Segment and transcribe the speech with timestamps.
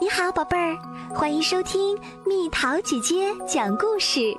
[0.00, 0.78] 你好，宝贝儿，
[1.14, 4.34] 欢迎收听蜜桃姐姐讲故事。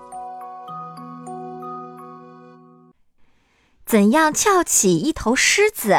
[3.85, 5.97] 怎样翘起一头狮子？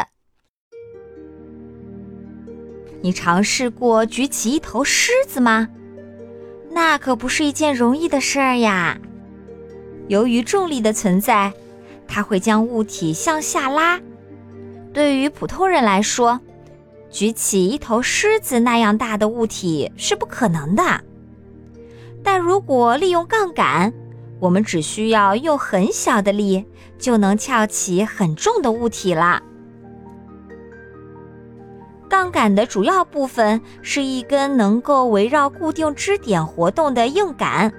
[3.03, 5.69] 你尝试过举起一头狮子吗？
[6.73, 8.99] 那可不是一件容易的事儿呀。
[10.09, 11.53] 由于重力的存在，
[12.09, 14.01] 它会将物体向下拉。
[14.93, 16.41] 对于普通人来说，
[17.13, 20.83] 举起一头狮子那样大的物体是不可能的，
[22.25, 23.93] 但如果利用杠杆，
[24.41, 26.65] 我们只需要用很小的力
[26.98, 29.43] 就能翘起很重的物体了。
[32.09, 37.73] 杠杆的主要部分是一根能够围绕固定支点活动的硬杆。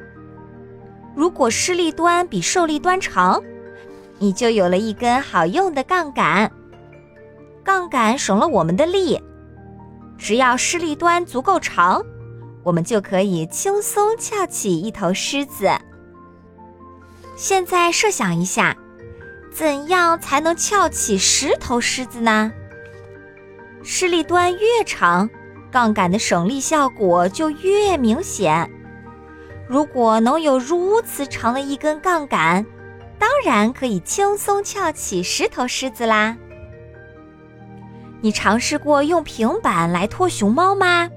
[1.16, 3.42] 如果施力端比受力端长，
[4.20, 6.52] 你就有了一根好用的杠杆。
[7.64, 9.22] 杠杆省了我们的力，
[10.18, 12.04] 只要施力端足够长，
[12.64, 15.70] 我们就可以轻松翘起一头狮子。
[17.36, 18.76] 现在设想一下，
[19.52, 22.52] 怎样才能翘起十头狮子呢？
[23.84, 25.30] 施力端越长，
[25.72, 28.70] 杠杆的省力效果就越明显。
[29.68, 32.66] 如果能有如此长的一根杠杆，
[33.18, 36.38] 当然可以轻松翘起十头狮子啦。
[38.24, 41.10] 你尝试过用平板来拖熊猫吗？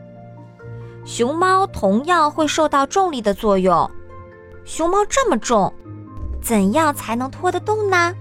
[1.05, 3.89] 熊猫同样会受到重力的作用。
[4.65, 5.73] 熊猫这么重，
[6.43, 8.13] 怎样才能拖得动呢？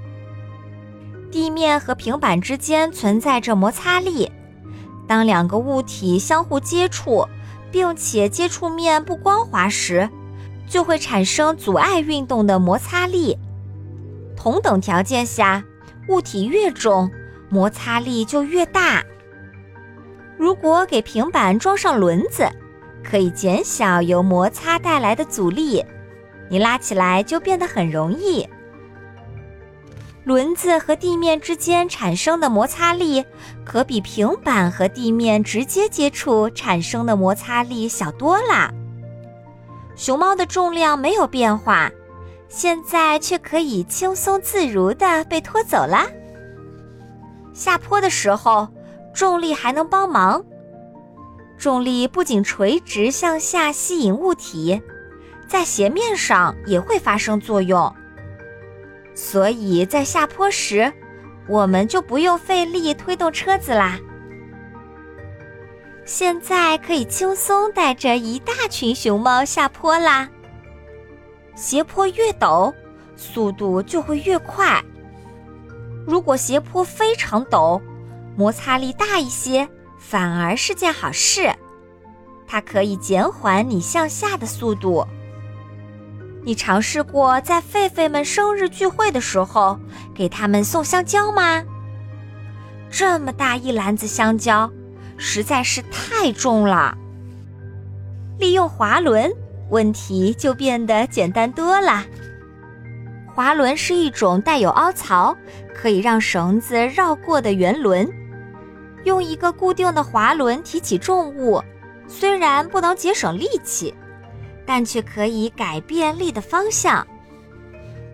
[1.31, 4.31] 地面和平板之间存在着摩擦力，
[5.07, 7.27] 当两个物体相互接触，
[7.71, 10.07] 并且接触面不光滑时，
[10.69, 13.35] 就会产生阻碍运动的摩擦力。
[14.37, 15.63] 同等条件下，
[16.07, 17.09] 物体越重。
[17.49, 19.03] 摩擦力就越大。
[20.37, 22.49] 如果给平板装上轮子，
[23.03, 25.83] 可以减小由摩擦带来的阻力，
[26.49, 28.47] 你拉起来就变得很容易。
[30.23, 33.23] 轮子和地面之间产生的摩擦力，
[33.63, 38.73] 可比平板和地面直接接触产生的摩擦力小多了。
[39.95, 41.91] 熊猫的重量没有变化，
[42.49, 46.05] 现在却可以轻松自如地被拖走了。
[47.55, 48.67] 下坡的时候，
[49.13, 50.43] 重力还能帮忙。
[51.57, 54.81] 重力不仅垂直向下吸引物体，
[55.47, 57.95] 在斜面上也会发生作用。
[59.15, 60.91] 所以在下坡时，
[61.47, 63.97] 我们就不用费力推动车子啦。
[66.03, 70.29] 现在可以轻松带着一大群熊猫下坡啦。
[71.55, 72.73] 斜坡越陡，
[73.15, 74.83] 速度就会越快。
[76.05, 77.81] 如果斜坡非常陡，
[78.37, 79.67] 摩擦力大一些，
[79.97, 81.53] 反而是件好事。
[82.47, 85.05] 它可以减缓你向下的速度。
[86.43, 89.79] 你尝试过在狒狒们生日聚会的时候
[90.13, 91.63] 给他们送香蕉吗？
[92.91, 94.71] 这么大一篮子香蕉，
[95.17, 96.95] 实在是太重了。
[98.37, 99.33] 利用滑轮，
[99.71, 102.05] 问题就变得简单多了。
[103.35, 105.35] 滑轮是一种带有凹槽，
[105.73, 108.09] 可以让绳子绕过的圆轮。
[109.03, 111.61] 用一个固定的滑轮提起重物，
[112.07, 113.93] 虽然不能节省力气，
[114.65, 117.05] 但却可以改变力的方向。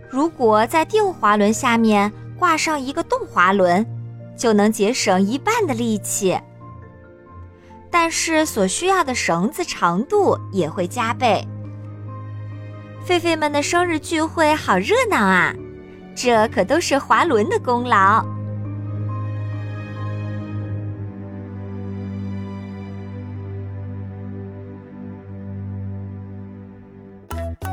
[0.10, 3.86] 如果在定滑轮下面挂上一个动滑轮，
[4.36, 6.36] 就能节省一半的力气。
[7.92, 11.48] 但是所需要的绳子长度也会加倍。
[13.08, 15.54] 狒狒们的生日聚会好热闹啊！
[16.16, 18.24] 这可都是滑轮的功劳。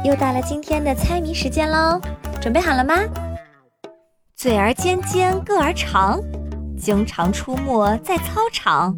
[0.04, 2.00] 又到了今天的猜谜时间喽，
[2.40, 2.94] 准备好了吗？
[4.34, 6.18] 嘴儿尖尖，个儿长，
[6.78, 8.96] 经常出没在操场。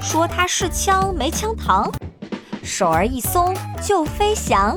[0.00, 1.92] 说它是枪，没枪膛，
[2.62, 4.76] 手儿一松就飞翔。